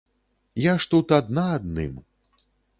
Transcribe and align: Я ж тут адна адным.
Я 0.63 0.73
ж 0.85 0.89
тут 0.95 1.07
адна 1.19 1.45
адным. 1.61 1.93